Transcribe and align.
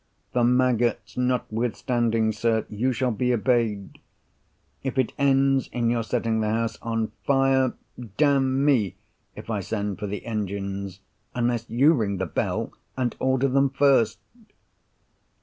The 0.33 0.43
maggots 0.43 1.15
notwithstanding, 1.15 2.31
sir, 2.31 2.65
you 2.69 2.91
shall 2.91 3.11
be 3.11 3.31
obeyed. 3.35 3.99
If 4.81 4.97
it 4.97 5.13
ends 5.19 5.67
in 5.71 5.91
your 5.91 6.01
setting 6.01 6.41
the 6.41 6.49
house 6.49 6.79
on 6.81 7.11
fire, 7.23 7.75
Damme 8.17 8.93
if 9.35 9.47
I 9.51 9.59
send 9.59 9.99
for 9.99 10.07
the 10.07 10.25
engines, 10.25 11.01
unless 11.35 11.69
you 11.69 11.93
ring 11.93 12.17
the 12.17 12.25
bell 12.25 12.73
and 12.97 13.15
order 13.19 13.47
them 13.47 13.69
first!" 13.69 14.17